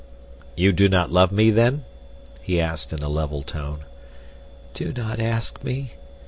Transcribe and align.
"You 0.55 0.71
do 0.71 0.89
not 0.89 1.11
love 1.11 1.31
me, 1.31 1.51
then?" 1.51 1.85
he 2.41 2.59
asked, 2.59 2.91
in 2.91 3.03
a 3.03 3.07
level 3.07 3.43
tone. 3.43 3.81
"Do 4.73 4.91
not 4.91 5.19
ask 5.19 5.63
me. 5.63 5.93